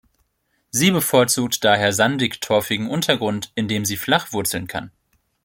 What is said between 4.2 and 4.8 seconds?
wurzeln